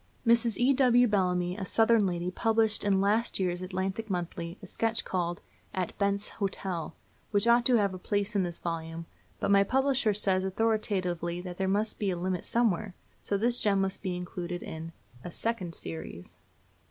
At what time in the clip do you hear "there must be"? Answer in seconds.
11.59-12.09